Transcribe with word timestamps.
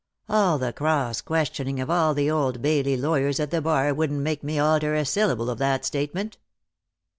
All 0.27 0.57
the 0.57 0.73
cross 0.73 1.21
questioning 1.21 1.79
of 1.79 1.91
all 1.91 2.15
the 2.15 2.31
Old 2.31 2.59
Bailey 2.59 2.97
lawyers 2.97 3.39
at 3.39 3.51
the 3.51 3.61
bar 3.61 3.93
wouldn't 3.93 4.21
make 4.21 4.41
me 4.43 4.57
alter 4.57 4.95
a 4.95 5.05
syllable 5.05 5.47
of 5.51 5.59
that 5.59 5.85
statement." 5.85 6.39